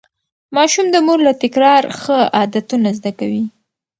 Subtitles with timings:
[0.55, 3.43] ماشوم د مور له تکرار ښه عادتونه زده کوي.